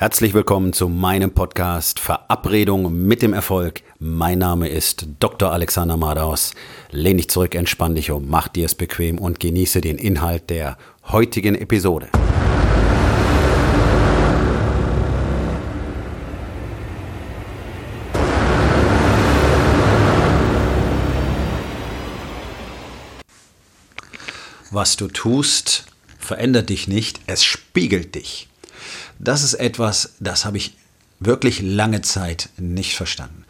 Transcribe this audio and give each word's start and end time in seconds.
Herzlich 0.00 0.32
willkommen 0.32 0.72
zu 0.72 0.88
meinem 0.88 1.32
Podcast 1.32 1.98
Verabredung 1.98 3.04
mit 3.08 3.20
dem 3.20 3.32
Erfolg. 3.32 3.82
Mein 3.98 4.38
Name 4.38 4.68
ist 4.68 5.08
Dr. 5.18 5.50
Alexander 5.50 5.96
Madaus. 5.96 6.54
Lehn 6.92 7.16
dich 7.16 7.28
zurück, 7.28 7.56
entspann 7.56 7.96
dich 7.96 8.12
um, 8.12 8.28
mach 8.28 8.46
dir 8.46 8.66
es 8.66 8.76
bequem 8.76 9.18
und 9.18 9.40
genieße 9.40 9.80
den 9.80 9.98
Inhalt 9.98 10.50
der 10.50 10.78
heutigen 11.08 11.56
Episode. 11.56 12.10
Was 24.70 24.96
du 24.96 25.08
tust, 25.08 25.86
verändert 26.20 26.68
dich 26.68 26.86
nicht, 26.86 27.20
es 27.26 27.42
spiegelt 27.42 28.14
dich. 28.14 28.48
Das 29.18 29.42
ist 29.42 29.54
etwas, 29.54 30.14
das 30.20 30.44
habe 30.44 30.56
ich 30.56 30.76
wirklich 31.20 31.60
lange 31.62 32.02
Zeit 32.02 32.50
nicht 32.56 32.96
verstanden. 32.96 33.44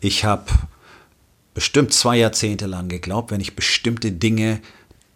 Ich 0.00 0.24
habe 0.24 0.44
bestimmt 1.54 1.92
zwei 1.92 2.16
Jahrzehnte 2.16 2.66
lang 2.66 2.88
geglaubt, 2.88 3.30
wenn 3.30 3.40
ich 3.40 3.56
bestimmte 3.56 4.12
Dinge 4.12 4.60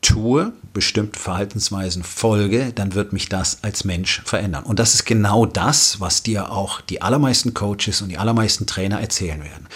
tue, 0.01 0.53
bestimmte 0.73 1.19
Verhaltensweisen 1.19 2.03
folge, 2.03 2.73
dann 2.75 2.95
wird 2.95 3.13
mich 3.13 3.29
das 3.29 3.63
als 3.63 3.85
Mensch 3.85 4.21
verändern. 4.25 4.65
Und 4.65 4.81
das 4.81 4.95
ist 4.95 5.05
genau 5.05 5.47
das, 5.47 6.01
was 6.01 6.25
dir 6.25 6.51
auch 6.51 6.81
die 6.81 7.01
allermeisten 7.01 7.55
Coaches 7.55 8.03
und 8.03 8.09
die 8.09 8.19
allermeisten 8.19 8.67
Trainer 8.67 9.01
erzählen 9.01 9.41
werden. 9.43 9.69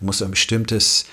Du 0.00 0.06
musst 0.06 0.22
ein 0.22 0.30
bestimmtes 0.30 1.04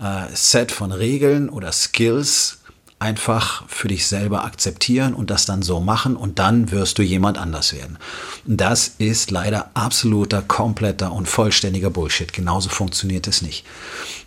äh, 0.00 0.26
Set 0.34 0.72
von 0.72 0.90
Regeln 0.90 1.48
oder 1.48 1.70
Skills 1.70 2.58
einfach 2.98 3.68
für 3.68 3.88
dich 3.88 4.06
selber 4.06 4.44
akzeptieren 4.44 5.12
und 5.12 5.30
das 5.30 5.44
dann 5.44 5.62
so 5.62 5.80
machen 5.80 6.16
und 6.16 6.38
dann 6.38 6.70
wirst 6.70 6.98
du 6.98 7.02
jemand 7.02 7.36
anders 7.36 7.74
werden. 7.74 7.98
Das 8.46 8.94
ist 8.98 9.30
leider 9.30 9.70
absoluter, 9.74 10.40
kompletter 10.40 11.12
und 11.12 11.28
vollständiger 11.28 11.90
Bullshit. 11.90 12.32
Genauso 12.32 12.70
funktioniert 12.70 13.26
es 13.26 13.42
nicht. 13.42 13.66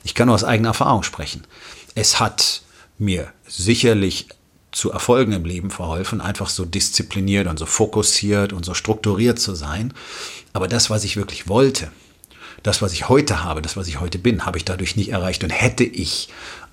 Ich 0.04 0.14
kann 0.14 0.28
nur 0.28 0.36
aus 0.36 0.44
eigener 0.44 0.70
Erfahrung 0.70 1.02
sprechen. 1.02 1.46
Es 1.96 2.20
hat 2.20 2.62
mir 3.00 3.32
sicherlich 3.48 4.28
zu 4.72 4.92
Erfolgen 4.92 5.32
im 5.32 5.46
Leben 5.46 5.72
verholfen, 5.72 6.22
einfach 6.22 6.50
so 6.50 6.64
diszipliniert 6.64 7.48
und 7.48 7.58
so 7.58 7.66
fokussiert 7.66 8.54
und 8.54 8.66
so 8.66 8.76
strukturiert 8.76 9.40
zu 9.40 9.56
sein. 9.56 9.96
Aber 10.54 10.68
das, 10.68 10.92
was 10.92 11.04
ich 11.04 11.18
wirklich 11.18 11.48
wollte, 11.48 11.92
das, 12.62 12.82
was 12.82 12.94
ich 12.94 13.10
heute 13.10 13.44
habe, 13.44 13.62
das, 13.62 13.78
was 13.78 13.88
ich 13.88 14.00
heute 14.00 14.20
bin, 14.20 14.46
habe 14.46 14.58
ich 14.58 14.66
dadurch 14.66 14.96
nicht 14.96 15.10
erreicht 15.10 15.44
und 15.44 15.50
hätte 15.50 15.84
ich 15.84 16.30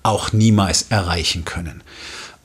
auch 0.07 0.31
niemals 0.31 0.83
erreichen 0.89 1.45
können. 1.45 1.83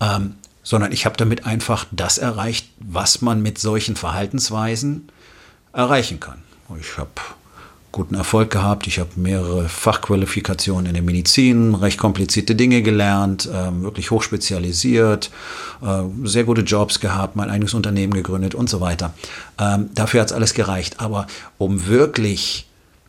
Ähm, 0.00 0.34
sondern 0.64 0.92
ich 0.92 1.06
habe 1.06 1.16
damit 1.16 1.46
einfach 1.46 1.86
das 1.91 2.18
erreicht, 2.18 2.68
was 2.78 3.20
man 3.20 3.42
mit 3.42 3.58
solchen 3.58 3.96
Verhaltensweisen 3.96 5.08
erreichen 5.72 6.20
kann. 6.20 6.42
Ich 6.80 6.98
habe 6.98 7.10
guten 7.90 8.14
Erfolg 8.14 8.50
gehabt. 8.50 8.86
Ich 8.86 8.98
habe 8.98 9.10
mehrere 9.16 9.68
Fachqualifikationen 9.68 10.86
in 10.86 10.94
der 10.94 11.02
Medizin, 11.02 11.74
recht 11.74 11.98
komplizierte 11.98 12.55
Dinge 12.55 12.83
gelernt, 12.83 13.46
äh, 13.46 13.83
wirklich 13.83 14.10
hochspezialisiert, 14.10 15.30
äh, 15.83 16.02
sehr 16.24 16.44
gute 16.44 16.62
Jobs 16.62 17.00
gehabt, 17.00 17.36
mein 17.36 17.50
eigenes 17.50 17.74
Unternehmen 17.74 18.14
gegründet 18.14 18.55
und 18.55 18.70
so 18.70 18.80
weiter. 18.80 19.12
Ähm, 19.58 19.90
dafür 19.94 20.22
hat 20.22 20.28
es 20.28 20.33
alles 20.33 20.55
gereicht. 20.55 21.00
Aber 21.00 21.27
um 21.58 21.86
wirklich 21.86 22.66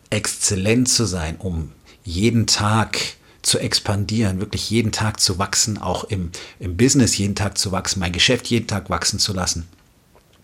exzellent 0.09 0.89
zu 0.89 1.05
sein, 1.05 1.37
um 1.39 1.71
jeden 2.03 2.45
Tag 2.45 2.99
zu 3.43 3.59
expandieren, 3.59 4.39
wirklich 4.39 4.69
jeden 4.69 4.91
Tag 4.91 5.19
zu 5.19 5.37
wachsen, 5.37 5.77
auch 5.77 6.05
im, 6.05 6.31
im 6.59 6.75
Business 6.77 7.17
jeden 7.17 7.35
Tag 7.35 7.57
zu 7.57 7.71
wachsen, 7.71 7.99
mein 7.99 8.11
Geschäft 8.11 8.47
jeden 8.47 8.67
Tag 8.67 8.89
wachsen 8.89 9.19
zu 9.19 9.33
lassen 9.33 9.67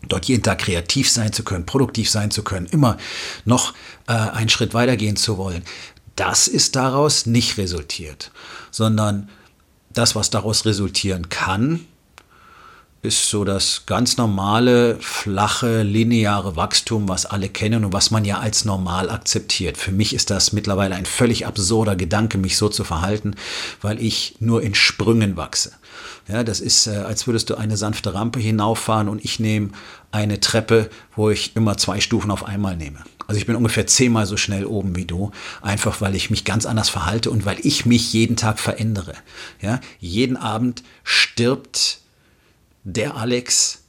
dort 0.07 0.25
jeden 0.25 0.43
Tag 0.43 0.59
kreativ 0.59 1.09
sein 1.09 1.33
zu 1.33 1.43
können, 1.43 1.65
produktiv 1.65 2.09
sein 2.09 2.31
zu 2.31 2.43
können, 2.43 2.67
immer 2.67 2.97
noch 3.45 3.73
äh, 4.07 4.13
einen 4.13 4.49
Schritt 4.49 4.73
weitergehen 4.73 5.17
zu 5.17 5.37
wollen. 5.37 5.63
Das 6.15 6.47
ist 6.47 6.75
daraus 6.75 7.25
nicht 7.25 7.57
resultiert, 7.57 8.31
sondern 8.71 9.29
das, 9.91 10.15
was 10.15 10.29
daraus 10.29 10.65
resultieren 10.65 11.29
kann, 11.29 11.85
ist 13.01 13.29
so 13.29 13.45
das 13.45 13.83
ganz 13.85 14.17
normale, 14.17 14.97
flache, 14.99 15.83
lineare 15.83 16.57
Wachstum, 16.57 17.07
was 17.07 17.25
alle 17.25 17.47
kennen 17.47 17.85
und 17.85 17.93
was 17.93 18.11
man 18.11 18.25
ja 18.25 18.39
als 18.39 18.65
normal 18.65 19.09
akzeptiert. 19.09 19.77
Für 19.77 19.93
mich 19.93 20.13
ist 20.13 20.29
das 20.29 20.51
mittlerweile 20.51 20.95
ein 20.95 21.05
völlig 21.05 21.47
absurder 21.47 21.95
Gedanke, 21.95 22.37
mich 22.37 22.57
so 22.57 22.67
zu 22.67 22.83
verhalten, 22.83 23.35
weil 23.81 24.01
ich 24.01 24.35
nur 24.39 24.61
in 24.61 24.75
Sprüngen 24.75 25.37
wachse. 25.37 25.71
Ja, 26.27 26.43
das 26.43 26.59
ist, 26.59 26.87
äh, 26.87 26.97
als 26.97 27.25
würdest 27.25 27.49
du 27.49 27.55
eine 27.55 27.77
sanfte 27.77 28.13
Rampe 28.13 28.39
hinauffahren 28.39 29.07
und 29.07 29.23
ich 29.23 29.39
nehme 29.39 29.69
eine 30.11 30.39
Treppe, 30.39 30.89
wo 31.15 31.29
ich 31.29 31.55
immer 31.55 31.77
zwei 31.77 32.01
Stufen 32.01 32.31
auf 32.31 32.43
einmal 32.45 32.75
nehme. 32.75 32.99
Also 33.27 33.39
ich 33.39 33.45
bin 33.45 33.55
ungefähr 33.55 33.87
zehnmal 33.87 34.25
so 34.25 34.37
schnell 34.37 34.65
oben 34.65 34.95
wie 34.95 35.05
du, 35.05 35.31
einfach 35.61 36.01
weil 36.01 36.15
ich 36.15 36.29
mich 36.29 36.45
ganz 36.45 36.65
anders 36.65 36.89
verhalte 36.89 37.31
und 37.31 37.45
weil 37.45 37.57
ich 37.61 37.85
mich 37.85 38.11
jeden 38.11 38.35
Tag 38.35 38.59
verändere. 38.59 39.13
Ja, 39.61 39.79
jeden 39.99 40.35
Abend 40.35 40.83
stirbt 41.03 41.99
der 42.83 43.15
Alex 43.15 43.83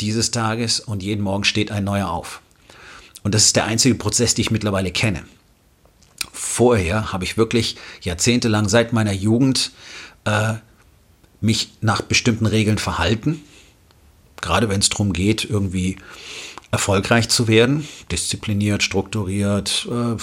dieses 0.00 0.30
Tages 0.30 0.80
und 0.80 1.02
jeden 1.02 1.22
Morgen 1.22 1.44
steht 1.44 1.70
ein 1.70 1.84
neuer 1.84 2.10
auf. 2.10 2.40
Und 3.22 3.34
das 3.34 3.46
ist 3.46 3.56
der 3.56 3.64
einzige 3.64 3.94
Prozess, 3.94 4.34
den 4.34 4.42
ich 4.42 4.50
mittlerweile 4.50 4.92
kenne. 4.92 5.24
Vorher 6.32 7.12
habe 7.12 7.24
ich 7.24 7.36
wirklich 7.36 7.76
jahrzehntelang 8.02 8.68
seit 8.68 8.92
meiner 8.92 9.12
Jugend 9.12 9.72
äh, 10.24 10.54
mich 11.40 11.70
nach 11.80 12.02
bestimmten 12.02 12.46
Regeln 12.46 12.78
verhalten. 12.78 13.42
Gerade 14.40 14.68
wenn 14.68 14.80
es 14.80 14.88
darum 14.88 15.12
geht, 15.12 15.44
irgendwie 15.44 15.96
erfolgreich 16.70 17.28
zu 17.28 17.48
werden, 17.48 17.88
diszipliniert, 18.10 18.82
strukturiert, 18.82 19.88
äh, 19.90 20.16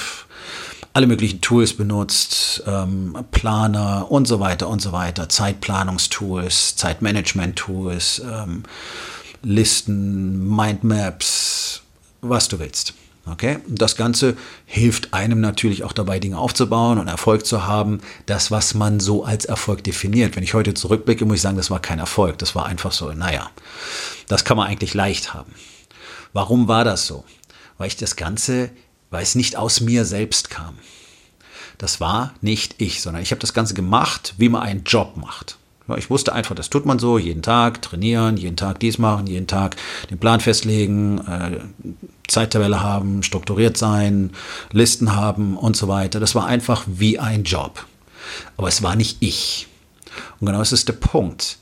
alle 0.94 1.08
möglichen 1.08 1.42
Tools 1.42 1.74
benutzt, 1.74 2.64
ähm, 2.68 3.18
Planer 3.32 4.12
und 4.12 4.28
so 4.28 4.40
weiter 4.40 4.70
und 4.70 4.82
so 4.82 4.92
weiter, 4.92 5.28
Zeitplanungstools, 5.28 6.76
Zeitmanagement-Tools, 6.76 8.22
ähm, 8.32 8.64
Listen, 9.46 10.56
Mindmaps, 10.56 11.82
was 12.22 12.48
du 12.48 12.60
willst. 12.60 12.94
Okay? 13.30 13.60
Das 13.68 13.96
Ganze 13.96 14.38
hilft 14.66 15.14
einem 15.14 15.42
natürlich 15.42 15.84
auch 15.84 15.94
dabei, 15.94 16.20
Dinge 16.20 16.38
aufzubauen 16.38 16.98
und 16.98 17.08
Erfolg 17.08 17.46
zu 17.46 17.66
haben. 17.66 18.00
Das, 18.26 18.52
was 18.52 18.74
man 18.74 19.00
so 19.00 19.26
als 19.26 19.46
Erfolg 19.46 19.84
definiert. 19.84 20.36
Wenn 20.36 20.44
ich 20.44 20.54
heute 20.54 20.74
zurückblicke, 20.74 21.26
muss 21.26 21.38
ich 21.38 21.42
sagen, 21.42 21.58
das 21.58 21.72
war 21.72 21.82
kein 21.82 22.00
Erfolg. 22.00 22.38
Das 22.38 22.56
war 22.56 22.66
einfach 22.66 22.92
so, 22.92 23.12
naja, 23.12 23.50
das 24.28 24.46
kann 24.46 24.58
man 24.58 24.68
eigentlich 24.68 24.94
leicht 24.94 25.34
haben. 25.34 25.54
Warum 26.34 26.68
war 26.68 26.84
das 26.84 27.06
so? 27.06 27.24
Weil 27.78 27.88
ich 27.88 27.98
das 27.98 28.16
Ganze 28.16 28.70
weil 29.14 29.22
es 29.22 29.36
nicht 29.36 29.56
aus 29.56 29.80
mir 29.80 30.06
selbst 30.06 30.50
kam. 30.50 30.74
Das 31.78 32.02
war 32.02 32.34
nicht 32.42 32.76
ich, 32.80 33.00
sondern 33.00 33.22
ich 33.22 33.30
habe 33.30 33.40
das 33.40 33.54
Ganze 33.54 33.76
gemacht, 33.76 34.34
wie 34.40 34.50
man 34.50 34.64
einen 34.64 34.84
Job 34.86 35.18
macht. 35.18 35.58
Ich 35.98 36.10
wusste 36.10 36.34
einfach, 36.34 36.56
das 36.56 36.72
tut 36.72 36.88
man 36.88 36.98
so, 36.98 37.20
jeden 37.20 37.44
Tag 37.44 37.84
trainieren, 37.84 38.38
jeden 38.38 38.56
Tag 38.56 38.80
dies 38.80 38.98
machen, 38.98 39.28
jeden 39.28 39.46
Tag 39.46 39.76
den 40.10 40.18
Plan 40.18 40.40
festlegen, 40.40 41.20
äh, 41.28 41.60
Zeittabelle 42.28 42.82
haben, 42.82 43.22
strukturiert 43.22 43.78
sein, 43.78 44.32
Listen 44.72 45.16
haben 45.16 45.58
und 45.58 45.76
so 45.76 45.88
weiter. 45.88 46.20
Das 46.20 46.34
war 46.34 46.48
einfach 46.48 46.84
wie 46.88 47.20
ein 47.20 47.44
Job. 47.44 47.86
Aber 48.58 48.68
es 48.68 48.82
war 48.82 48.96
nicht 48.96 49.18
ich. 49.20 49.68
Und 50.40 50.48
genau 50.48 50.60
das 50.60 50.72
ist 50.72 50.88
der 50.88 50.94
Punkt. 50.94 51.58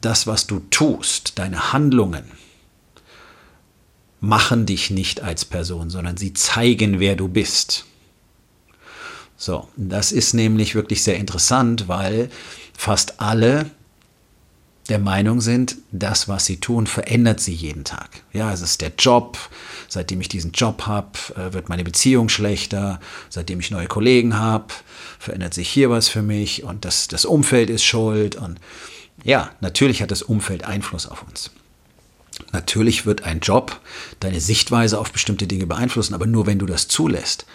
Das, 0.00 0.26
was 0.26 0.46
du 0.46 0.60
tust, 0.70 1.38
deine 1.38 1.74
Handlungen, 1.74 2.24
machen 4.24 4.66
dich 4.66 4.90
nicht 4.90 5.22
als 5.22 5.44
Person, 5.44 5.90
sondern 5.90 6.16
sie 6.16 6.32
zeigen, 6.32 7.00
wer 7.00 7.16
du 7.16 7.28
bist. 7.28 7.84
So, 9.36 9.68
das 9.76 10.12
ist 10.12 10.34
nämlich 10.34 10.74
wirklich 10.74 11.02
sehr 11.02 11.16
interessant, 11.16 11.88
weil 11.88 12.30
fast 12.76 13.20
alle 13.20 13.70
der 14.88 14.98
Meinung 14.98 15.40
sind, 15.40 15.76
das, 15.92 16.28
was 16.28 16.44
sie 16.44 16.58
tun, 16.58 16.86
verändert 16.86 17.40
sie 17.40 17.54
jeden 17.54 17.84
Tag. 17.84 18.22
Ja, 18.32 18.52
es 18.52 18.60
ist 18.60 18.80
der 18.82 18.92
Job. 18.98 19.38
Seitdem 19.88 20.20
ich 20.20 20.28
diesen 20.28 20.52
Job 20.52 20.86
habe, 20.86 21.18
äh, 21.36 21.52
wird 21.54 21.68
meine 21.68 21.84
Beziehung 21.84 22.28
schlechter. 22.28 23.00
Seitdem 23.30 23.60
ich 23.60 23.70
neue 23.70 23.86
Kollegen 23.86 24.38
habe, 24.38 24.74
verändert 25.18 25.54
sich 25.54 25.68
hier 25.68 25.88
was 25.88 26.08
für 26.08 26.22
mich 26.22 26.64
und 26.64 26.84
das, 26.84 27.08
das 27.08 27.24
Umfeld 27.24 27.70
ist 27.70 27.84
schuld. 27.84 28.36
Und 28.36 28.60
ja, 29.22 29.50
natürlich 29.60 30.02
hat 30.02 30.10
das 30.10 30.22
Umfeld 30.22 30.64
Einfluss 30.64 31.06
auf 31.06 31.22
uns. 31.26 31.50
Natürlich 32.54 33.04
wird 33.04 33.24
ein 33.24 33.40
Job 33.40 33.80
deine 34.20 34.40
Sichtweise 34.40 35.00
auf 35.00 35.10
bestimmte 35.10 35.48
Dinge 35.48 35.66
beeinflussen, 35.66 36.14
aber 36.14 36.26
nur 36.26 36.46
wenn 36.46 36.60
du 36.60 36.66
das 36.66 36.86
zulässt. 36.86 37.46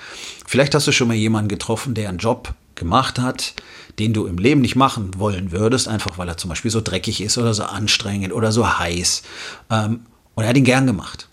Vielleicht 0.46 0.76
hast 0.76 0.88
du 0.88 0.92
schon 0.92 1.08
mal 1.08 1.16
jemanden 1.16 1.48
getroffen, 1.48 1.94
der 1.94 2.10
einen 2.10 2.18
Job 2.18 2.54
gemacht 2.76 3.18
hat, 3.18 3.54
den 3.98 4.12
du 4.12 4.26
im 4.26 4.38
Leben 4.38 4.60
nicht 4.60 4.76
machen 4.76 5.18
wollen 5.18 5.54
würdest, 5.54 5.88
einfach 5.88 6.18
weil 6.18 6.28
er 6.28 6.36
zum 6.36 6.50
Beispiel 6.50 6.70
so 6.70 6.82
dreckig 6.82 7.22
ist 7.22 7.38
oder 7.38 7.54
so 7.54 7.64
anstrengend 7.64 8.34
oder 8.34 8.52
so 8.52 8.78
heiß. 8.78 9.24
Ähm, 9.70 10.02
und 10.36 10.44
er 10.44 10.50
hat 10.50 10.58
ihn 10.58 10.66
gern 10.66 10.86
gemacht. 10.86 11.30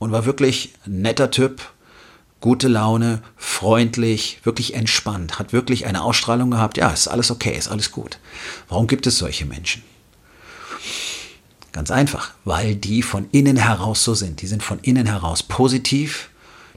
Und 0.00 0.10
war 0.10 0.26
wirklich 0.26 0.72
ein 0.84 1.02
netter 1.02 1.30
Typ, 1.30 1.60
gute 2.40 2.66
Laune, 2.66 3.22
freundlich, 3.36 4.40
wirklich 4.42 4.74
entspannt, 4.74 5.38
hat 5.38 5.52
wirklich 5.52 5.86
eine 5.86 6.02
Ausstrahlung 6.02 6.50
gehabt, 6.50 6.76
ja, 6.76 6.90
ist 6.90 7.06
alles 7.06 7.30
okay, 7.30 7.56
ist 7.56 7.68
alles 7.68 7.92
gut. 7.92 8.18
Warum 8.68 8.88
gibt 8.88 9.06
es 9.06 9.18
solche 9.18 9.46
Menschen? 9.46 9.84
Ganz 11.72 11.90
einfach, 11.90 12.32
weil 12.44 12.74
die 12.74 13.02
von 13.02 13.28
innen 13.30 13.56
heraus 13.56 14.02
so 14.02 14.14
sind. 14.14 14.42
Die 14.42 14.46
sind 14.46 14.62
von 14.62 14.78
innen 14.80 15.06
heraus 15.06 15.42
positiv, 15.42 16.30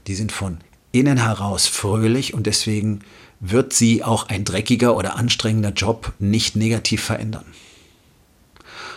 die 0.06 0.14
sind 0.14 0.32
von 0.32 0.58
innen 0.92 1.18
heraus 1.18 1.66
fröhlich 1.66 2.34
und 2.34 2.46
deswegen 2.46 3.00
wird 3.40 3.72
sie 3.72 4.04
auch 4.04 4.28
ein 4.28 4.44
dreckiger 4.44 4.96
oder 4.96 5.16
anstrengender 5.16 5.70
Job 5.70 6.12
nicht 6.18 6.54
negativ 6.54 7.02
verändern. 7.02 7.44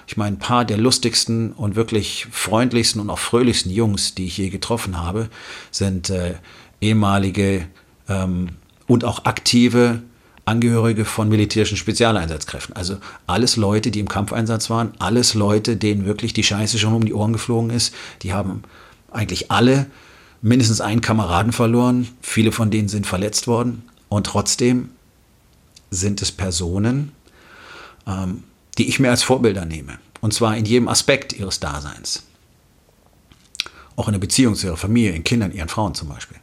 Ich 0.08 0.18
meine, 0.18 0.36
ein 0.36 0.40
paar 0.40 0.66
der 0.66 0.78
lustigsten 0.78 1.52
und 1.54 1.76
wirklich 1.76 2.28
freundlichsten 2.30 3.02
und 3.02 3.10
auch 3.10 3.18
fröhlichsten 3.18 3.72
Jungs, 3.72 4.14
die 4.14 4.26
ich 4.26 4.38
je 4.38 4.50
getroffen 4.50 4.98
habe, 4.98 5.30
sind 5.72 6.12
äh, 6.12 6.36
ehemalige 6.80 7.68
ähm, 8.08 8.50
und 8.86 9.04
auch 9.04 9.26
aktive 9.26 10.04
Angehörige 10.46 11.06
von 11.06 11.28
militärischen 11.28 11.78
Spezialeinsatzkräften. 11.78 12.76
Also 12.76 12.98
alles 13.26 13.56
Leute, 13.56 13.90
die 13.90 14.00
im 14.00 14.08
Kampfeinsatz 14.08 14.70
waren, 14.70 14.94
alles 15.00 15.34
Leute, 15.34 15.76
denen 15.76 16.06
wirklich 16.06 16.34
die 16.34 16.44
Scheiße 16.44 16.78
schon 16.78 16.94
um 16.94 17.04
die 17.04 17.14
Ohren 17.14 17.34
geflogen 17.34 17.72
ist. 17.72 17.94
Die 18.22 18.34
haben 18.34 18.64
eigentlich 19.12 19.52
alle 19.52 19.88
mindestens 20.42 20.82
einen 20.82 21.02
Kameraden 21.02 21.52
verloren. 21.52 22.08
Viele 22.22 22.52
von 22.52 22.70
denen 22.70 22.88
sind 22.88 23.08
verletzt 23.08 23.48
worden. 23.48 23.84
Und 24.08 24.28
trotzdem 24.28 24.90
sind 25.90 26.22
es 26.22 26.32
Personen, 26.32 27.12
ähm, 28.06 28.44
die 28.78 28.88
ich 28.88 29.00
mir 29.00 29.10
als 29.10 29.24
Vorbilder 29.24 29.66
nehme. 29.66 29.98
Und 30.22 30.34
zwar 30.34 30.56
in 30.56 30.66
jedem 30.66 30.88
Aspekt 30.88 31.34
ihres 31.34 31.60
Daseins. 31.60 32.24
Auch 33.96 34.08
in 34.08 34.12
der 34.12 34.20
Beziehung 34.20 34.56
zu 34.56 34.68
ihrer 34.68 34.78
Familie, 34.78 35.12
ihren 35.12 35.24
Kindern, 35.24 35.52
ihren 35.52 35.70
Frauen 35.70 35.96
zum 35.96 36.10
Beispiel. 36.10 36.38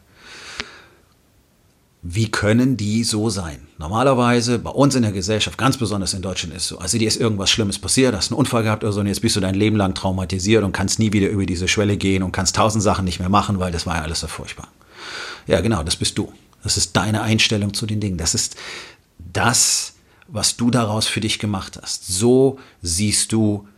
Wie 2.04 2.28
können 2.28 2.76
die 2.76 3.04
so 3.04 3.30
sein? 3.30 3.68
Normalerweise 3.78 4.58
bei 4.58 4.70
uns 4.70 4.96
in 4.96 5.02
der 5.02 5.12
Gesellschaft, 5.12 5.56
ganz 5.56 5.76
besonders 5.76 6.14
in 6.14 6.22
Deutschland, 6.22 6.52
ist 6.52 6.66
so. 6.66 6.78
Also 6.78 6.98
dir 6.98 7.06
ist 7.06 7.20
irgendwas 7.20 7.48
Schlimmes 7.48 7.78
passiert, 7.78 8.12
hast 8.12 8.32
einen 8.32 8.40
Unfall 8.40 8.64
gehabt 8.64 8.82
oder 8.82 8.92
so 8.92 9.00
und 9.00 9.06
jetzt 9.06 9.22
bist 9.22 9.36
du 9.36 9.40
dein 9.40 9.54
Leben 9.54 9.76
lang 9.76 9.94
traumatisiert 9.94 10.64
und 10.64 10.72
kannst 10.72 10.98
nie 10.98 11.12
wieder 11.12 11.28
über 11.28 11.46
diese 11.46 11.68
Schwelle 11.68 11.96
gehen 11.96 12.24
und 12.24 12.32
kannst 12.32 12.56
tausend 12.56 12.82
Sachen 12.82 13.04
nicht 13.04 13.20
mehr 13.20 13.28
machen, 13.28 13.60
weil 13.60 13.70
das 13.70 13.86
war 13.86 13.96
ja 13.96 14.02
alles 14.02 14.18
so 14.18 14.26
furchtbar. 14.26 14.66
Ja, 15.46 15.60
genau, 15.60 15.84
das 15.84 15.94
bist 15.94 16.18
du. 16.18 16.32
Das 16.64 16.76
ist 16.76 16.96
deine 16.96 17.22
Einstellung 17.22 17.72
zu 17.72 17.86
den 17.86 18.00
Dingen. 18.00 18.18
Das 18.18 18.34
ist 18.34 18.56
das, 19.32 19.94
was 20.26 20.56
du 20.56 20.72
daraus 20.72 21.06
für 21.06 21.20
dich 21.20 21.38
gemacht 21.38 21.78
hast. 21.80 22.08
So 22.08 22.58
siehst 22.82 23.30
du 23.30 23.68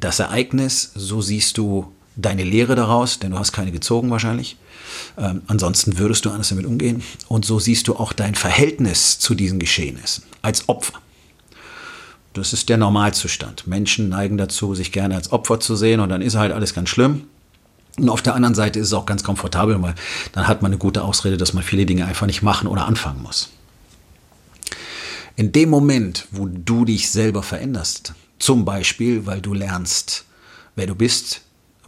das 0.00 0.20
Ereignis, 0.20 0.90
so 0.94 1.20
siehst 1.20 1.58
du 1.58 1.92
deine 2.16 2.44
Lehre 2.44 2.74
daraus, 2.74 3.18
denn 3.18 3.30
du 3.30 3.38
hast 3.38 3.52
keine 3.52 3.72
gezogen 3.72 4.10
wahrscheinlich. 4.10 4.56
Ähm, 5.18 5.42
ansonsten 5.46 5.98
würdest 5.98 6.24
du 6.24 6.30
anders 6.30 6.50
damit 6.50 6.66
umgehen. 6.66 7.02
Und 7.28 7.44
so 7.44 7.58
siehst 7.58 7.88
du 7.88 7.96
auch 7.96 8.12
dein 8.12 8.34
Verhältnis 8.34 9.18
zu 9.18 9.34
diesen 9.34 9.58
Geschehnissen 9.58 10.24
als 10.42 10.68
Opfer. 10.68 10.94
Das 12.34 12.52
ist 12.52 12.68
der 12.68 12.78
Normalzustand. 12.78 13.66
Menschen 13.66 14.08
neigen 14.08 14.38
dazu, 14.38 14.74
sich 14.74 14.92
gerne 14.92 15.16
als 15.16 15.32
Opfer 15.32 15.60
zu 15.60 15.76
sehen 15.76 16.00
und 16.00 16.08
dann 16.08 16.22
ist 16.22 16.34
halt 16.34 16.52
alles 16.52 16.72
ganz 16.74 16.88
schlimm. 16.88 17.24
Und 17.98 18.08
auf 18.08 18.22
der 18.22 18.34
anderen 18.34 18.54
Seite 18.54 18.78
ist 18.78 18.86
es 18.86 18.92
auch 18.94 19.04
ganz 19.04 19.22
komfortabel, 19.22 19.80
weil 19.82 19.94
dann 20.32 20.48
hat 20.48 20.62
man 20.62 20.70
eine 20.70 20.78
gute 20.78 21.02
Ausrede, 21.02 21.36
dass 21.36 21.52
man 21.52 21.62
viele 21.62 21.84
Dinge 21.84 22.06
einfach 22.06 22.26
nicht 22.26 22.42
machen 22.42 22.68
oder 22.68 22.86
anfangen 22.86 23.22
muss. 23.22 23.50
In 25.36 25.52
dem 25.52 25.68
Moment, 25.68 26.26
wo 26.30 26.46
du 26.46 26.84
dich 26.86 27.10
selber 27.10 27.42
veränderst, 27.42 28.14
zum 28.38 28.64
Beispiel, 28.64 29.26
weil 29.26 29.40
du 29.40 29.52
lernst, 29.52 30.24
wer 30.74 30.86
du 30.86 30.94
bist, 30.94 31.42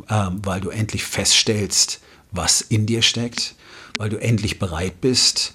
weil 0.08 0.60
du 0.60 0.70
endlich 0.70 1.04
feststellst, 1.04 2.00
was 2.30 2.60
in 2.60 2.86
dir 2.86 3.02
steckt, 3.02 3.54
weil 3.96 4.08
du 4.08 4.16
endlich 4.16 4.58
bereit 4.58 5.00
bist, 5.00 5.54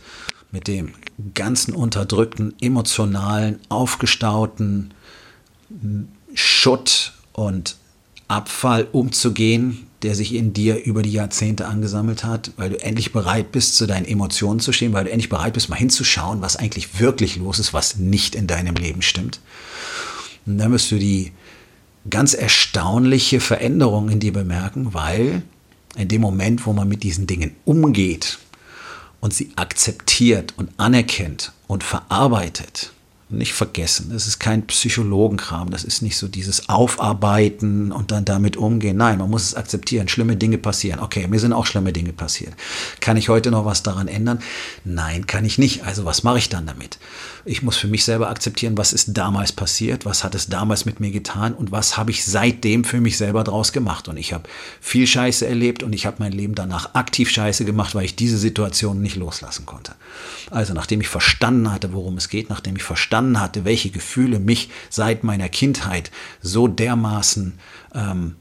mit 0.51 0.67
dem 0.67 0.93
ganzen 1.33 1.75
unterdrückten, 1.75 2.55
emotionalen, 2.61 3.59
aufgestauten 3.69 4.93
Schutt 6.33 7.13
und 7.33 7.75
Abfall 8.27 8.87
umzugehen, 8.91 9.87
der 10.01 10.15
sich 10.15 10.33
in 10.33 10.53
dir 10.53 10.83
über 10.85 11.01
die 11.01 11.11
Jahrzehnte 11.11 11.65
angesammelt 11.65 12.23
hat, 12.23 12.51
weil 12.57 12.69
du 12.69 12.81
endlich 12.81 13.11
bereit 13.11 13.51
bist, 13.51 13.75
zu 13.75 13.85
deinen 13.85 14.05
Emotionen 14.05 14.59
zu 14.59 14.71
stehen, 14.71 14.93
weil 14.93 15.03
du 15.03 15.11
endlich 15.11 15.29
bereit 15.29 15.53
bist, 15.53 15.69
mal 15.69 15.75
hinzuschauen, 15.75 16.41
was 16.41 16.55
eigentlich 16.55 16.99
wirklich 16.99 17.35
los 17.35 17.59
ist, 17.59 17.73
was 17.73 17.97
nicht 17.97 18.35
in 18.35 18.47
deinem 18.47 18.75
Leben 18.75 19.01
stimmt. 19.01 19.41
Und 20.45 20.57
dann 20.57 20.71
wirst 20.71 20.89
du 20.91 20.97
die 20.97 21.33
ganz 22.09 22.33
erstaunliche 22.33 23.39
Veränderung 23.39 24.09
in 24.09 24.19
dir 24.19 24.33
bemerken, 24.33 24.93
weil 24.93 25.43
in 25.95 26.07
dem 26.07 26.21
Moment, 26.21 26.65
wo 26.65 26.73
man 26.73 26.87
mit 26.87 27.03
diesen 27.03 27.27
Dingen 27.27 27.55
umgeht 27.65 28.39
und 29.19 29.33
sie 29.33 29.51
akzeptiert 29.55 30.53
und 30.57 30.69
anerkennt 30.77 31.51
und 31.67 31.83
verarbeitet, 31.83 32.93
nicht 33.31 33.53
vergessen. 33.53 34.09
Das 34.11 34.25
ist 34.25 34.39
kein 34.39 34.65
Psychologenkram. 34.65 35.69
Das 35.69 35.83
ist 35.83 36.01
nicht 36.01 36.17
so 36.17 36.27
dieses 36.27 36.67
Aufarbeiten 36.67 37.91
und 37.91 38.11
dann 38.11 38.25
damit 38.25 38.57
umgehen. 38.57 38.97
Nein, 38.97 39.19
man 39.19 39.29
muss 39.29 39.43
es 39.43 39.55
akzeptieren. 39.55 40.07
Schlimme 40.07 40.35
Dinge 40.35 40.57
passieren. 40.57 40.99
Okay, 40.99 41.27
mir 41.27 41.39
sind 41.39 41.53
auch 41.53 41.67
schlimme 41.67 41.93
Dinge 41.93 42.11
passiert. 42.11 42.53
Kann 43.01 43.17
ich 43.17 43.29
heute 43.29 43.51
noch 43.51 43.65
was 43.65 43.83
daran 43.83 44.07
ändern? 44.07 44.39
Nein, 44.83 45.27
kann 45.27 45.45
ich 45.45 45.59
nicht. 45.59 45.83
Also 45.83 46.05
was 46.05 46.23
mache 46.23 46.39
ich 46.39 46.49
dann 46.49 46.65
damit? 46.65 46.97
Ich 47.45 47.61
muss 47.61 47.77
für 47.77 47.87
mich 47.87 48.03
selber 48.03 48.29
akzeptieren, 48.29 48.77
was 48.77 48.93
ist 48.93 49.17
damals 49.17 49.51
passiert, 49.51 50.05
was 50.05 50.23
hat 50.23 50.35
es 50.35 50.47
damals 50.47 50.85
mit 50.85 50.99
mir 50.99 51.11
getan 51.11 51.53
und 51.53 51.71
was 51.71 51.97
habe 51.97 52.11
ich 52.11 52.25
seitdem 52.25 52.83
für 52.83 52.99
mich 52.99 53.17
selber 53.17 53.43
draus 53.43 53.71
gemacht. 53.71 54.07
Und 54.07 54.17
ich 54.17 54.33
habe 54.33 54.49
viel 54.81 55.07
Scheiße 55.07 55.47
erlebt 55.47 55.83
und 55.83 55.93
ich 55.93 56.05
habe 56.05 56.17
mein 56.19 56.31
Leben 56.31 56.55
danach 56.55 56.95
aktiv 56.95 57.29
Scheiße 57.29 57.65
gemacht, 57.65 57.95
weil 57.95 58.05
ich 58.05 58.15
diese 58.15 58.37
Situation 58.37 59.01
nicht 59.01 59.15
loslassen 59.15 59.65
konnte. 59.65 59.95
Also 60.51 60.73
nachdem 60.73 61.01
ich 61.01 61.07
verstanden 61.07 61.71
hatte, 61.71 61.93
worum 61.93 62.17
es 62.17 62.29
geht, 62.29 62.49
nachdem 62.49 62.75
ich 62.75 62.83
verstanden 62.83 63.39
hatte, 63.39 63.65
welche 63.65 63.89
Gefühle 63.89 64.39
mich 64.39 64.69
seit 64.89 65.23
meiner 65.23 65.49
Kindheit 65.49 66.11
so 66.41 66.67
dermaßen 66.67 67.57
ähm, 67.95 68.35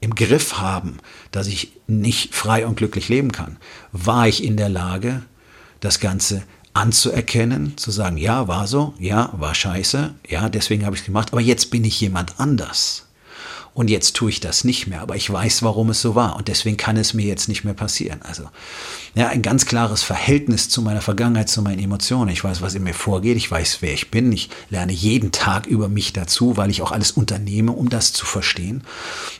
im 0.00 0.14
Griff 0.14 0.58
haben, 0.58 0.98
dass 1.30 1.46
ich 1.46 1.72
nicht 1.86 2.34
frei 2.34 2.66
und 2.66 2.76
glücklich 2.76 3.08
leben 3.08 3.32
kann, 3.32 3.56
war 3.92 4.28
ich 4.28 4.44
in 4.44 4.56
der 4.56 4.68
Lage, 4.68 5.22
das 5.80 5.98
Ganze 5.98 6.42
anzuerkennen, 6.74 7.76
zu 7.76 7.90
sagen, 7.90 8.16
ja, 8.16 8.48
war 8.48 8.66
so, 8.66 8.94
ja, 8.98 9.30
war 9.32 9.54
scheiße, 9.54 10.14
ja, 10.28 10.48
deswegen 10.48 10.84
habe 10.84 10.96
ich 10.96 11.02
es 11.02 11.06
gemacht, 11.06 11.32
aber 11.32 11.40
jetzt 11.40 11.70
bin 11.70 11.84
ich 11.84 12.00
jemand 12.00 12.38
anders. 12.38 13.06
Und 13.74 13.90
jetzt 13.90 14.14
tue 14.14 14.30
ich 14.30 14.38
das 14.38 14.62
nicht 14.62 14.86
mehr, 14.86 15.00
aber 15.00 15.16
ich 15.16 15.28
weiß, 15.28 15.64
warum 15.64 15.90
es 15.90 16.00
so 16.00 16.14
war 16.14 16.36
und 16.36 16.46
deswegen 16.46 16.76
kann 16.76 16.96
es 16.96 17.12
mir 17.12 17.26
jetzt 17.26 17.48
nicht 17.48 17.64
mehr 17.64 17.74
passieren. 17.74 18.20
Also 18.22 18.44
ja, 19.16 19.28
ein 19.28 19.42
ganz 19.42 19.66
klares 19.66 20.04
Verhältnis 20.04 20.68
zu 20.68 20.80
meiner 20.80 21.00
Vergangenheit, 21.00 21.48
zu 21.48 21.60
meinen 21.60 21.80
Emotionen. 21.80 22.30
Ich 22.30 22.42
weiß, 22.42 22.62
was 22.62 22.76
in 22.76 22.84
mir 22.84 22.94
vorgeht, 22.94 23.36
ich 23.36 23.50
weiß, 23.50 23.78
wer 23.80 23.92
ich 23.92 24.12
bin. 24.12 24.30
Ich 24.30 24.48
lerne 24.70 24.92
jeden 24.92 25.32
Tag 25.32 25.66
über 25.66 25.88
mich 25.88 26.12
dazu, 26.12 26.56
weil 26.56 26.70
ich 26.70 26.82
auch 26.82 26.92
alles 26.92 27.10
unternehme, 27.10 27.72
um 27.72 27.88
das 27.88 28.12
zu 28.12 28.26
verstehen. 28.26 28.84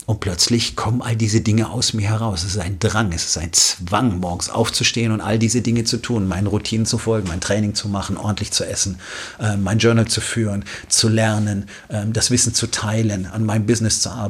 Und 0.07 0.19
plötzlich 0.19 0.75
kommen 0.75 1.01
all 1.01 1.15
diese 1.15 1.41
Dinge 1.41 1.71
aus 1.71 1.93
mir 1.93 2.09
heraus. 2.09 2.43
Es 2.43 2.57
ist 2.57 2.61
ein 2.61 2.81
Drang, 2.81 3.13
es 3.13 3.25
ist 3.25 3.39
ein 3.39 3.53
Zwang, 3.53 4.19
morgens 4.19 4.51
aufzustehen 4.51 5.13
und 5.13 5.21
all 5.21 5.39
diese 5.39 5.63
Dinge 5.63 5.85
zu 5.85 5.99
tun, 5.99 6.27
meinen 6.27 6.49
Routinen 6.49 6.87
zu 6.87 6.99
folgen, 6.99 7.29
mein 7.29 7.41
Training 7.41 7.75
zu 7.75 7.89
machen, 7.89 8.17
ordentlich 8.17 8.51
zu 8.51 8.65
essen, 8.67 8.99
äh, 9.41 9.57
mein 9.57 9.79
Journal 9.79 10.07
zu 10.07 10.21
führen, 10.21 10.65
zu 10.89 11.09
lernen, 11.09 11.67
äh, 11.89 12.05
das 12.07 12.33
Wissen 12.33 12.53
zu 12.53 12.67
teilen, 12.69 13.27
an 13.27 13.47
meinem 13.47 13.67
Business 13.67 14.01
zu 14.01 14.11
arbeiten. 14.11 14.24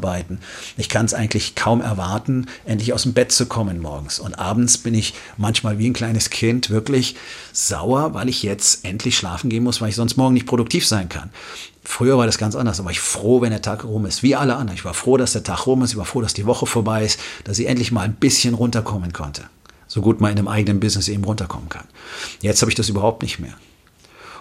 Ich 0.76 0.88
kann 0.88 1.06
es 1.06 1.14
eigentlich 1.14 1.54
kaum 1.54 1.80
erwarten, 1.80 2.46
endlich 2.64 2.92
aus 2.92 3.02
dem 3.02 3.12
Bett 3.12 3.32
zu 3.32 3.46
kommen 3.46 3.80
morgens. 3.80 4.18
Und 4.18 4.34
abends 4.34 4.78
bin 4.78 4.94
ich 4.94 5.14
manchmal 5.36 5.78
wie 5.78 5.88
ein 5.88 5.92
kleines 5.92 6.30
Kind 6.30 6.70
wirklich 6.70 7.16
sauer, 7.52 8.14
weil 8.14 8.28
ich 8.28 8.42
jetzt 8.42 8.84
endlich 8.84 9.16
schlafen 9.16 9.50
gehen 9.50 9.64
muss, 9.64 9.80
weil 9.80 9.90
ich 9.90 9.96
sonst 9.96 10.16
morgen 10.16 10.34
nicht 10.34 10.46
produktiv 10.46 10.86
sein 10.86 11.08
kann. 11.08 11.30
Früher 11.84 12.16
war 12.16 12.26
das 12.26 12.38
ganz 12.38 12.56
anders, 12.56 12.80
aber 12.80 12.90
ich 12.90 13.00
froh, 13.00 13.42
wenn 13.42 13.50
der 13.50 13.62
Tag 13.62 13.84
rum 13.84 14.06
ist, 14.06 14.22
wie 14.22 14.34
alle 14.34 14.56
anderen. 14.56 14.78
Ich 14.78 14.84
war 14.84 14.94
froh, 14.94 15.16
dass 15.16 15.32
der 15.32 15.42
Tag 15.42 15.66
rum 15.66 15.82
ist, 15.82 15.92
ich 15.92 15.96
war 15.98 16.06
froh, 16.06 16.22
dass 16.22 16.34
die 16.34 16.46
Woche 16.46 16.66
vorbei 16.66 17.04
ist, 17.04 17.20
dass 17.44 17.58
ich 17.58 17.66
endlich 17.66 17.92
mal 17.92 18.02
ein 18.02 18.14
bisschen 18.14 18.54
runterkommen 18.54 19.12
konnte. 19.12 19.44
So 19.86 20.00
gut 20.00 20.20
man 20.20 20.32
in 20.32 20.38
einem 20.38 20.48
eigenen 20.48 20.80
Business 20.80 21.08
eben 21.08 21.24
runterkommen 21.24 21.68
kann. 21.68 21.84
Jetzt 22.40 22.62
habe 22.62 22.70
ich 22.70 22.74
das 22.74 22.88
überhaupt 22.88 23.22
nicht 23.22 23.38
mehr. 23.38 23.54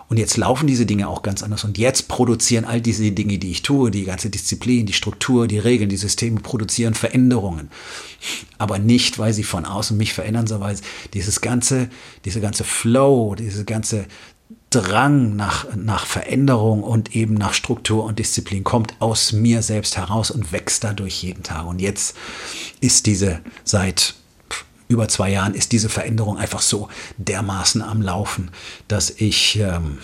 Und 0.10 0.18
jetzt 0.18 0.38
laufen 0.38 0.68
diese 0.68 0.86
Dinge 0.86 1.08
auch 1.08 1.22
ganz 1.22 1.44
anders. 1.44 1.64
Und 1.64 1.78
jetzt 1.78 2.08
produzieren 2.08 2.66
all 2.66 2.82
diese 2.82 3.12
Dinge, 3.12 3.38
die 3.38 3.52
ich 3.52 3.62
tue, 3.62 3.92
die 3.92 4.04
ganze 4.04 4.30
Disziplin, 4.30 4.86
die 4.86 4.94
Struktur, 4.94 5.48
die 5.48 5.60
Regeln, 5.60 5.90
die 5.90 5.98
Systeme 5.98 6.40
produzieren 6.40 6.94
Veränderungen. 6.94 7.70
Aber 8.58 8.80
nicht, 8.80 9.20
weil 9.20 9.34
sie 9.34 9.44
von 9.44 9.66
außen 9.66 9.98
mich 9.98 10.14
verändern, 10.14 10.48
sondern 10.48 10.70
weil 10.70 10.78
dieses 11.14 11.42
ganze, 11.42 11.90
diese 12.26 12.42
ganze 12.42 12.64
Flow, 12.64 13.36
diese 13.36 13.66
ganze 13.66 14.06
Drang 14.70 15.36
nach, 15.36 15.68
nach 15.76 16.06
Veränderung 16.06 16.84
und 16.84 17.16
eben 17.16 17.36
nach 17.36 17.54
Struktur 17.54 18.04
und 18.06 18.18
Disziplin 18.18 18.64
kommt 18.64 18.96
aus 19.00 19.32
mir 19.32 19.62
selbst 19.62 19.98
heraus 19.98 20.32
und 20.32 20.52
wächst 20.52 20.84
dadurch 20.84 21.22
jeden 21.22 21.44
Tag. 21.44 21.68
Und 21.68 21.80
jetzt 21.80 22.16
ist 22.82 23.06
diese 23.06 23.42
seit 23.64 24.16
über 24.94 25.08
zwei 25.08 25.32
Jahren 25.32 25.56
ist 25.56 25.72
diese 25.72 25.90
Veränderung 25.90 26.38
einfach 26.38 26.62
so 26.62 26.88
dermaßen 27.18 27.82
am 27.82 28.02
Laufen, 28.02 28.52
dass 28.88 29.10
ich 29.10 29.60
ähm, 29.60 29.98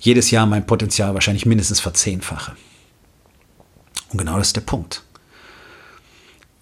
jedes 0.00 0.30
Jahr 0.30 0.46
mein 0.46 0.66
Potenzial 0.66 1.14
wahrscheinlich 1.14 1.46
mindestens 1.46 1.80
verzehnfache. 1.80 2.52
Und 4.10 4.18
genau 4.18 4.36
das 4.36 4.48
ist 4.48 4.56
der 4.56 4.62
Punkt. 4.62 5.02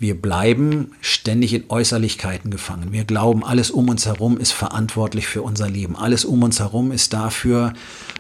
Wir 0.03 0.21
bleiben 0.21 0.91
ständig 1.01 1.55
in 1.55 1.63
Äußerlichkeiten 1.69 2.51
gefangen. 2.51 2.91
Wir 2.91 3.05
glauben, 3.05 3.45
alles 3.45 3.71
um 3.71 3.89
uns 3.89 4.05
herum 4.05 4.37
ist 4.37 4.51
verantwortlich 4.51 5.29
für 5.29 5.43
unser 5.43 5.71
Leben. 5.71 5.95
Alles 5.95 6.25
um 6.25 6.43
uns 6.43 6.59
herum 6.59 6.91
ist 6.91 7.13
dafür 7.13 7.73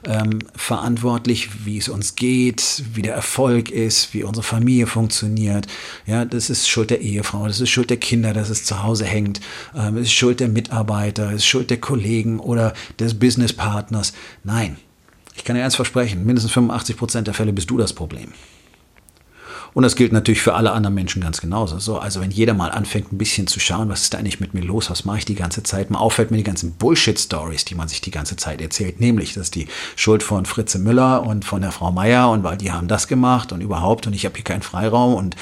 ähm, 0.05 0.39
verantwortlich, 0.55 1.67
wie 1.67 1.79
es 1.79 1.89
uns 1.89 2.15
geht, 2.15 2.85
wie 2.95 3.03
der 3.03 3.15
Erfolg 3.15 3.69
ist, 3.73 4.15
wie 4.15 4.23
unsere 4.23 4.45
Familie 4.45 4.87
funktioniert. 4.87 5.67
Ja, 6.07 6.25
das 6.25 6.51
ist 6.51 6.69
Schuld 6.69 6.91
der 6.91 7.01
Ehefrau, 7.01 7.49
das 7.49 7.61
ist 7.61 7.71
Schuld 7.71 7.91
der 7.91 7.97
Kinder, 7.97 8.33
dass 8.33 8.49
es 8.49 8.65
zu 8.65 8.85
Hause 8.85 9.05
hängt. 9.05 9.41
Ähm, 9.75 9.97
es 9.97 10.03
ist 10.03 10.13
Schuld 10.13 10.39
der 10.39 10.51
Mitarbeiter, 10.51 11.31
es 11.31 11.39
ist 11.39 11.47
Schuld 11.47 11.69
der 11.69 11.81
Kollegen 11.81 12.39
oder 12.39 12.75
des 13.01 13.19
Businesspartners. 13.19 14.13
Nein, 14.45 14.77
ich 15.35 15.43
kann 15.43 15.57
dir 15.57 15.65
eins 15.65 15.75
versprechen, 15.75 16.25
mindestens 16.25 16.53
85 16.53 16.97
Prozent 16.97 17.27
der 17.27 17.35
Fälle 17.35 17.53
bist 17.53 17.71
du 17.71 17.77
das 17.77 17.93
Problem. 17.93 18.29
Und 19.75 19.85
das 19.85 19.97
gilt 19.97 20.13
natürlich 20.13 20.43
für 20.43 20.55
alle 20.55 20.73
anderen 20.73 20.95
Menschen 20.95 21.23
ganz 21.23 21.41
genauso. 21.41 21.79
So, 21.79 21.99
also 21.99 22.21
wenn 22.21 22.31
jeder 22.31 22.53
mal 22.53 22.71
anfängt, 22.71 23.13
ein 23.13 23.19
bisschen 23.19 23.47
zu 23.47 23.59
schauen, 23.59 23.89
was 23.89 24.03
ist 24.03 24.13
da 24.13 24.19
eigentlich 24.19 24.39
mit 24.39 24.53
mir 24.53 24.61
los, 24.61 24.91
was 24.91 25.07
mache 25.07 25.19
ich 25.19 25.25
die 25.25 25.35
ganze 25.35 25.63
Zeit, 25.63 25.91
mal 25.91 25.99
auffällt 25.99 26.31
mir 26.31 26.37
die 26.37 26.43
ganzen 26.43 26.73
Bullshit-Stories, 26.73 27.65
die 27.65 27.75
man 27.75 27.89
sich 27.89 28.03
die 28.03 28.11
ganze 28.11 28.37
Zeit 28.37 28.61
erzählt, 28.61 29.01
nämlich, 29.01 29.33
das 29.33 29.45
ist 29.45 29.55
die 29.55 29.69
Schuld 29.97 30.23
von 30.23 30.45
Fritze 30.45 30.79
Müller 30.79 31.23
und 31.23 31.45
von 31.45 31.63
der 31.63 31.73
Frau 31.73 31.91
Meier 31.91 32.31
und 32.31 32.45
weil 32.45 32.59
die 32.59 32.71
haben 32.71 32.87
das 32.87 33.09
gemacht 33.09 33.53
und 33.53 33.63
überhaupt 33.63 34.07
und 34.07 34.13
ich 34.13 34.27
habe 34.27 34.35
hier 34.35 34.45
keinen 34.45 34.63
Freiraum 34.63 35.15
und 35.15 35.37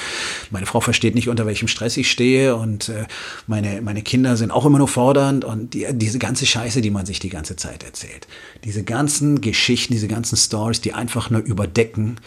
meine 0.49 0.65
Frau 0.65 0.79
versteht 0.79 1.15
nicht, 1.15 1.27
unter 1.27 1.45
welchem 1.45 1.67
Stress 1.67 1.97
ich 1.97 2.09
stehe 2.09 2.55
und 2.55 2.87
äh, 2.87 3.05
meine, 3.47 3.81
meine 3.81 4.01
Kinder 4.01 4.37
sind 4.37 4.51
auch 4.51 4.65
immer 4.65 4.77
nur 4.77 4.87
fordernd 4.87 5.43
und 5.43 5.73
die, 5.73 5.87
diese 5.91 6.19
ganze 6.19 6.45
Scheiße, 6.45 6.81
die 6.81 6.91
man 6.91 7.05
sich 7.05 7.19
die 7.19 7.29
ganze 7.29 7.57
Zeit 7.57 7.83
erzählt. 7.83 8.27
Diese 8.63 8.83
ganzen 8.83 9.41
Geschichten, 9.41 9.93
diese 9.93 10.07
ganzen 10.07 10.37
Stories, 10.37 10.79
die 10.79 10.93
einfach 10.93 11.29
nur 11.29 11.41
überdecken, 11.41 12.17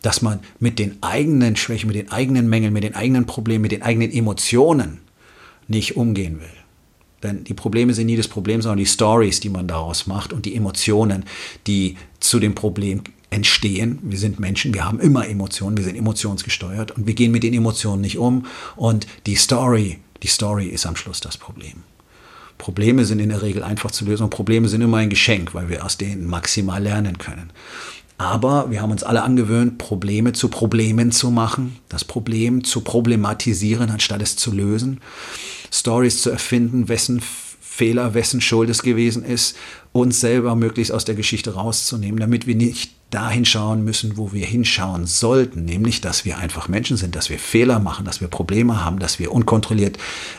dass 0.00 0.22
man 0.22 0.40
mit 0.58 0.78
den 0.78 1.02
eigenen 1.02 1.49
eigenen 1.50 1.56
Schwächen, 1.56 1.86
mit 1.88 1.96
den 1.96 2.12
eigenen 2.12 2.48
Mängeln, 2.48 2.72
mit 2.72 2.84
den 2.84 2.94
eigenen 2.94 3.26
Problemen, 3.26 3.62
mit 3.62 3.72
den 3.72 3.82
eigenen 3.82 4.12
Emotionen 4.12 5.00
nicht 5.68 5.96
umgehen 5.96 6.40
will. 6.40 6.48
Denn 7.22 7.44
die 7.44 7.54
Probleme 7.54 7.92
sind 7.92 8.06
nie 8.06 8.16
das 8.16 8.28
Problem, 8.28 8.62
sondern 8.62 8.78
die 8.78 8.86
Stories, 8.86 9.40
die 9.40 9.50
man 9.50 9.66
daraus 9.66 10.06
macht 10.06 10.32
und 10.32 10.46
die 10.46 10.56
Emotionen, 10.56 11.24
die 11.66 11.96
zu 12.18 12.38
dem 12.38 12.54
Problem 12.54 13.02
entstehen. 13.30 13.98
Wir 14.02 14.18
sind 14.18 14.40
Menschen, 14.40 14.72
wir 14.72 14.84
haben 14.84 15.00
immer 15.00 15.28
Emotionen, 15.28 15.76
wir 15.76 15.84
sind 15.84 15.96
emotionsgesteuert 15.96 16.92
und 16.92 17.06
wir 17.06 17.14
gehen 17.14 17.30
mit 17.30 17.42
den 17.42 17.52
Emotionen 17.52 18.00
nicht 18.00 18.16
um. 18.16 18.46
Und 18.76 19.06
die 19.26 19.36
Story, 19.36 19.98
die 20.22 20.28
Story 20.28 20.66
ist 20.66 20.86
am 20.86 20.96
Schluss 20.96 21.20
das 21.20 21.36
Problem. 21.36 21.82
Probleme 22.56 23.04
sind 23.04 23.20
in 23.20 23.30
der 23.30 23.42
Regel 23.42 23.62
einfach 23.62 23.90
zu 23.90 24.04
lösen 24.04 24.24
und 24.24 24.30
Probleme 24.30 24.68
sind 24.68 24.82
immer 24.82 24.98
ein 24.98 25.10
Geschenk, 25.10 25.54
weil 25.54 25.68
wir 25.68 25.84
aus 25.84 25.96
denen 25.98 26.26
maximal 26.26 26.82
lernen 26.82 27.18
können. 27.18 27.50
Aber 28.20 28.70
wir 28.70 28.82
haben 28.82 28.90
uns 28.90 29.02
alle 29.02 29.22
angewöhnt, 29.22 29.78
Probleme 29.78 30.34
zu 30.34 30.48
Problemen 30.48 31.10
zu 31.10 31.30
machen, 31.30 31.78
das 31.88 32.04
Problem 32.04 32.64
zu 32.64 32.82
problematisieren, 32.82 33.88
anstatt 33.88 34.20
es 34.20 34.36
zu 34.36 34.52
lösen, 34.52 35.00
Stories 35.72 36.20
zu 36.20 36.28
erfinden, 36.28 36.90
wessen 36.90 37.22
Fehler, 37.62 38.12
wessen 38.12 38.42
Schuld 38.42 38.68
es 38.68 38.82
gewesen 38.82 39.24
ist, 39.24 39.56
uns 39.92 40.20
selber 40.20 40.54
möglichst 40.54 40.92
aus 40.92 41.06
der 41.06 41.14
Geschichte 41.14 41.54
rauszunehmen, 41.54 42.20
damit 42.20 42.46
wir 42.46 42.56
nicht 42.56 42.92
dahin 43.08 43.46
schauen 43.46 43.84
müssen, 43.84 44.18
wo 44.18 44.34
wir 44.34 44.44
hinschauen 44.44 45.06
sollten, 45.06 45.64
nämlich, 45.64 46.02
dass 46.02 46.26
wir 46.26 46.36
einfach 46.36 46.68
Menschen 46.68 46.98
sind, 46.98 47.16
dass 47.16 47.30
wir 47.30 47.38
Fehler 47.38 47.78
machen, 47.78 48.04
dass 48.04 48.20
wir 48.20 48.28
Probleme 48.28 48.84
haben, 48.84 48.98
dass 48.98 49.18
wir 49.18 49.32
unkontrolliert 49.32 49.96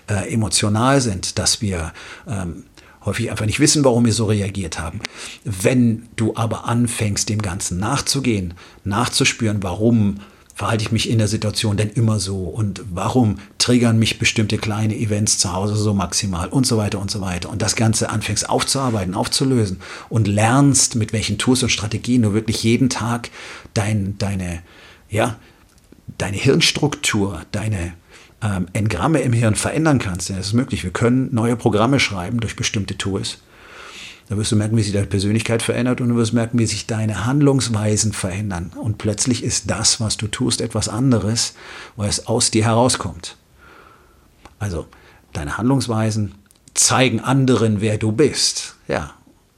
äh, 0.08 0.32
emotional 0.32 1.02
sind, 1.02 1.40
dass 1.40 1.62
wir 1.62 1.94
ähm, 2.28 2.66
häufig 3.06 3.32
einfach 3.32 3.46
nicht 3.46 3.60
wissen, 3.60 3.84
warum 3.84 4.06
wir 4.06 4.14
so 4.14 4.26
reagiert 4.26 4.80
haben. 4.80 5.00
Wenn 5.44 6.08
du 6.16 6.36
aber 6.36 6.66
anfängst, 6.66 7.30
dem 7.30 7.42
Ganzen 7.42 7.80
nachzugehen, 7.80 8.54
nachzuspüren, 8.84 9.64
warum 9.64 10.18
verhalte 10.54 10.84
ich 10.84 10.92
mich 10.92 11.10
in 11.10 11.18
der 11.18 11.28
Situation 11.28 11.78
denn 11.78 11.90
immer 11.90 12.20
so 12.20 12.44
und 12.44 12.84
warum 12.92 13.38
triggern 13.58 13.98
mich 13.98 14.20
bestimmte 14.20 14.60
kleine 14.60 14.96
Events 14.96 15.40
zu 15.40 15.54
Hause 15.54 15.76
so 15.76 15.94
maximal 15.94 16.50
und 16.50 16.68
so 16.68 16.78
weiter 16.78 17.00
und 17.00 17.10
so 17.10 17.20
weiter 17.22 17.50
und 17.50 17.64
das 17.64 17.76
Ganze 17.76 18.10
anfängst 18.10 18.48
aufzuarbeiten, 18.48 19.16
aufzulösen 19.16 19.80
und 20.10 20.28
lernst, 20.28 20.96
mit 20.96 21.14
welchen 21.14 21.40
Tools 21.40 21.64
und 21.64 21.70
Strategien 21.70 22.22
du 22.22 22.34
wirklich 22.34 22.64
jeden 22.64 22.90
Tag 22.90 23.32
dein, 23.74 24.18
deine, 24.20 24.62
ja, 25.10 25.38
deine 26.20 26.38
Hirnstruktur, 26.38 27.42
deine 27.52 27.94
ähm, 28.44 28.68
Engramme 28.74 29.22
im 29.22 29.34
Hirn 29.34 29.56
verändern 29.56 30.00
kannst, 30.00 30.30
denn 30.30 30.38
das 30.38 30.48
ist 30.48 30.54
möglich. 30.54 30.84
Wir 30.84 30.92
können 30.92 31.30
neue 31.34 31.56
Programme 31.56 32.00
schreiben 32.00 32.40
durch 32.40 32.56
bestimmte 32.56 32.98
Tools. 32.98 33.38
Da 34.30 34.38
wirst 34.38 34.52
du 34.52 34.56
merken, 34.56 34.78
wie 34.78 34.84
sich 34.84 34.94
deine 34.94 35.08
Persönlichkeit 35.08 35.62
verändert 35.62 36.00
und 36.00 36.10
du 36.10 36.16
wirst 36.16 36.34
merken, 36.34 36.58
wie 36.58 36.66
sich 36.66 36.88
deine 36.88 37.26
Handlungsweisen 37.26 38.14
verändern. 38.14 38.72
Und 38.76 38.98
plötzlich 38.98 39.44
ist 39.44 39.70
das, 39.70 40.00
was 40.00 40.16
du 40.16 40.28
tust, 40.28 40.62
etwas 40.62 40.88
anderes, 40.88 41.54
weil 41.98 42.08
es 42.08 42.28
aus 42.28 42.50
dir 42.50 42.64
herauskommt. 42.64 43.36
Also, 44.58 44.88
deine 45.34 45.58
Handlungsweisen 45.58 46.36
zeigen 46.74 47.20
anderen, 47.20 47.82
wer 47.82 47.98
du 47.98 48.14
bist. 48.14 48.76
Ja, 48.88 49.12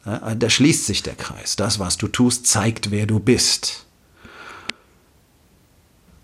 da 0.06 0.50
schließt 0.50 0.86
sich 0.86 1.04
der 1.04 1.16
Kreis. 1.16 1.56
Das, 1.56 1.78
was 1.78 1.98
du 1.98 2.08
tust, 2.08 2.48
zeigt, 2.48 2.90
wer 2.90 3.06
du 3.06 3.20
bist. 3.20 3.86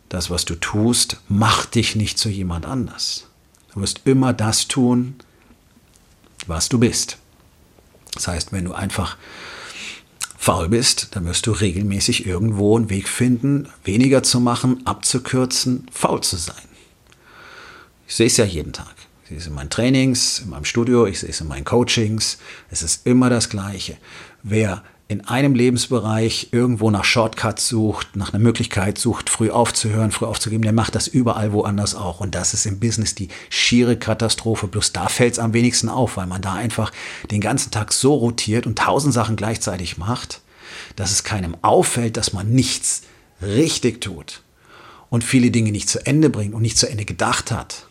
Das, 0.10 0.30
was 0.30 0.46
du 0.46 0.56
tust, 0.56 1.18
macht 1.30 1.75
dich 1.75 1.96
nicht 1.96 2.18
zu 2.18 2.30
jemand 2.30 2.66
anders. 2.66 3.28
Du 3.74 3.82
wirst 3.82 4.01
immer 4.06 4.34
das 4.34 4.68
tun, 4.68 5.16
was 6.48 6.68
du 6.70 6.80
bist. 6.80 7.18
Das 8.13 8.28
heißt, 8.28 8.51
wenn 8.51 8.66
du 8.66 8.74
einfach 8.74 9.18
faul 10.38 10.70
bist, 10.70 11.16
dann 11.16 11.25
wirst 11.25 11.46
du 11.46 11.51
regelmäßig 11.51 12.25
irgendwo 12.25 12.75
einen 12.75 12.89
Weg 12.89 13.08
finden, 13.08 13.70
weniger 13.84 14.24
zu 14.24 14.39
machen, 14.39 14.86
abzukürzen, 14.86 15.86
faul 15.92 16.22
zu 16.22 16.38
sein. 16.38 16.56
Ich 18.08 18.16
sehe 18.16 18.28
es 18.28 18.38
ja 18.38 18.46
jeden 18.46 18.74
Tag. 18.74 18.96
Ich 19.24 19.30
sehe 19.30 19.38
es 19.38 19.48
in 19.48 19.54
meinen 19.54 19.70
Trainings, 19.70 20.39
in 20.39 20.50
meinem 20.50 20.66
Studio, 20.66 21.06
ich 21.06 21.20
sehe 21.20 21.30
es 21.30 21.42
in 21.42 21.48
meinen 21.48 21.66
Coachings. 21.66 22.39
Es 22.72 22.82
ist 22.82 23.06
immer 23.06 23.30
das 23.30 23.50
Gleiche. 23.50 23.98
Wer 24.42 24.84
in 25.10 25.25
einem 25.25 25.56
Lebensbereich 25.56 26.50
irgendwo 26.51 26.92
nach 26.92 27.04
Shortcuts 27.04 27.68
sucht, 27.68 28.16
nach 28.16 28.32
einer 28.32 28.44
Möglichkeit 28.44 29.00
sucht, 29.00 29.32
früh 29.32 29.50
aufzuhören, 29.50 30.12
früh 30.12 30.28
aufzugeben, 30.28 30.62
der 30.62 30.72
macht 30.72 30.94
das 30.94 31.08
überall 31.08 31.51
woanders 31.51 31.96
auch. 31.96 32.20
Und 32.20 32.36
das 32.36 32.54
ist 32.54 32.68
im 32.68 32.80
Business 32.80 33.16
die 33.16 33.30
schiere 33.50 33.98
Katastrophe. 33.98 34.68
Bloß 34.68 34.94
da 34.94 35.08
fällt 35.10 35.34
es 35.34 35.39
am 35.39 35.54
wenigsten 35.54 35.89
auf, 35.89 36.18
weil 36.18 36.28
man 36.28 36.44
da 36.44 36.54
einfach 36.54 36.92
den 37.32 37.42
ganzen 37.42 37.72
Tag 37.72 37.92
so 37.92 38.13
rotiert 38.13 38.68
und 38.68 38.78
tausend 38.78 39.12
Sachen 39.12 39.36
gleichzeitig 39.36 39.98
macht, 39.98 40.42
dass 40.96 41.10
es 41.10 41.24
keinem 41.24 41.58
auffällt, 41.63 42.16
dass 42.16 42.32
man 42.32 42.51
nichts 42.51 43.01
richtig 43.42 44.01
tut 44.01 44.44
und 45.10 45.24
viele 45.24 45.50
Dinge 45.50 45.72
nicht 45.72 45.89
zu 45.89 46.06
Ende 46.06 46.30
bringt 46.30 46.54
und 46.54 46.62
nicht 46.62 46.78
zu 46.78 46.88
Ende 46.88 47.06
gedacht 47.06 47.51
hat. 47.51 47.88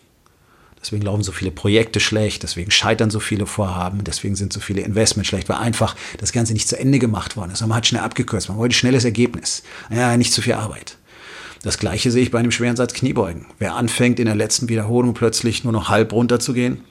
Deswegen 0.80 1.02
laufen 1.02 1.22
so 1.22 1.32
viele 1.32 1.50
Projekte 1.50 2.00
schlecht, 2.00 2.42
deswegen 2.42 2.70
scheitern 2.70 3.10
so 3.10 3.20
viele 3.20 3.46
Vorhaben, 3.46 4.04
deswegen 4.04 4.36
sind 4.36 4.52
so 4.52 4.60
viele 4.60 4.82
Investments 4.82 5.28
schlecht, 5.28 5.48
weil 5.48 5.56
einfach 5.56 5.96
das 6.18 6.32
Ganze 6.32 6.52
nicht 6.52 6.68
zu 6.68 6.78
Ende 6.78 6.98
gemacht 6.98 7.36
worden 7.36 7.50
ist. 7.50 7.60
Man 7.60 7.74
hat 7.74 7.86
schnell 7.86 8.02
abgekürzt, 8.02 8.48
man 8.48 8.58
wollte 8.58 8.74
schnelles 8.74 9.04
Ergebnis. 9.04 9.62
Ja, 9.90 10.16
nicht 10.16 10.32
zu 10.32 10.42
viel 10.42 10.54
Arbeit. 10.54 10.96
Das 11.62 11.78
gleiche 11.78 12.10
sehe 12.10 12.22
ich 12.22 12.30
bei 12.30 12.38
einem 12.38 12.52
schweren 12.52 12.76
Satz 12.76 12.92
Kniebeugen. 12.92 13.46
Wer 13.58 13.74
anfängt, 13.74 14.20
in 14.20 14.26
der 14.26 14.36
letzten 14.36 14.68
Wiederholung 14.68 15.14
plötzlich 15.14 15.64
nur 15.64 15.72
noch 15.72 15.88
halb 15.88 16.12
runter 16.12 16.38
zu 16.38 16.52
gehen 16.52 16.84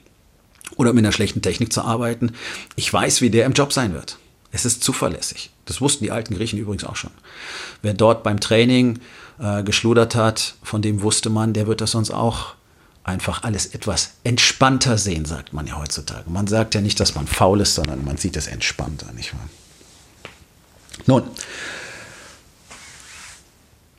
oder 0.76 0.92
mit 0.92 1.06
einer 1.06 1.14
schlechten 1.14 1.42
Technik 1.42 1.72
zu 1.72 1.82
arbeiten, 1.82 2.34
ich 2.76 2.92
weiß, 2.92 3.22
wie 3.22 3.30
der 3.30 3.46
im 3.46 3.54
Job 3.54 3.72
sein 3.72 3.94
wird. 3.94 4.18
Es 4.52 4.66
ist 4.66 4.84
zuverlässig. 4.84 5.52
Das 5.66 5.82
wussten 5.82 6.04
die 6.04 6.12
alten 6.12 6.36
Griechen 6.36 6.60
übrigens 6.60 6.84
auch 6.84 6.96
schon. 6.96 7.12
Wer 7.82 7.94
dort 7.94 8.24
beim 8.24 8.40
Training 8.40 9.00
äh, 9.40 9.64
geschludert 9.64 10.16
hat, 10.16 10.56
von 10.64 10.82
dem 10.82 11.02
wusste 11.02 11.30
man, 11.30 11.54
der 11.54 11.68
wird 11.68 11.82
das 11.82 11.92
sonst 11.92 12.12
auch 12.12 12.57
einfach 13.08 13.44
alles 13.44 13.68
etwas 13.68 14.12
entspannter 14.24 14.98
sehen, 14.98 15.26
sagt 15.26 15.54
man 15.54 15.66
ja 15.66 15.78
heutzutage. 15.78 16.30
Man 16.30 16.48
sagt 16.48 16.76
ja 16.76 16.82
nicht, 16.82 17.00
dass 17.00 17.16
man 17.16 17.26
faul 17.26 17.62
ist, 17.62 17.76
sondern 17.76 18.04
man 18.04 18.18
sieht 18.18 18.36
es 18.36 18.48
entspannter, 18.48 19.12
nicht 19.14 19.34
wahr? 19.34 19.50
Nun, 21.06 21.24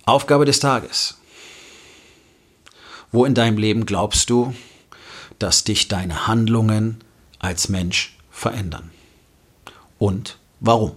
Aufgabe 0.05 0.45
des 0.45 0.61
Tages. 0.61 1.17
Wo 3.11 3.25
in 3.25 3.35
deinem 3.35 3.57
Leben 3.57 3.87
glaubst 3.87 4.29
du, 4.29 4.55
dass 5.39 5.65
dich 5.65 5.89
deine 5.89 6.27
Handlungen 6.27 7.03
als 7.39 7.71
Mensch 7.71 8.17
verändern? 8.31 8.91
Und 9.99 10.39
warum? 10.61 10.97